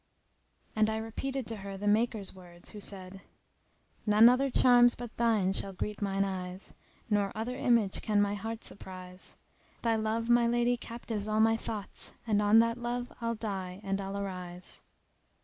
[0.75, 3.21] And I repeated to her the maker's words who said:—
[4.07, 8.33] "None other charms but thine shall greet mine eyes, * Nor other image can my
[8.33, 9.37] heart surprise:
[9.83, 13.79] Thy love, my lady, captives all my thoughts * And on that love I'll die
[13.83, 14.81] and I'll arise.